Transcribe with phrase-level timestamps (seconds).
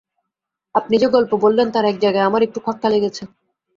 [0.75, 3.23] আপনি যে-গল্প বললেন, তার এক জায়গায় আমার একটু খটকা লেগেছে।